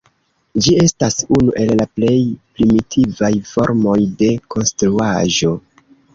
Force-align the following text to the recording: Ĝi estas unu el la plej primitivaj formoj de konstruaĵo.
Ĝi 0.67 0.71
estas 0.85 1.17
unu 1.39 1.53
el 1.63 1.73
la 1.81 1.87
plej 1.99 2.15
primitivaj 2.57 3.31
formoj 3.51 4.01
de 4.25 4.33
konstruaĵo. 4.57 5.55